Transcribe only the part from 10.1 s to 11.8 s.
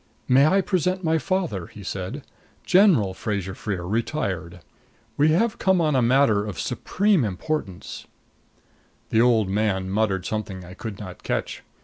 something I could not catch.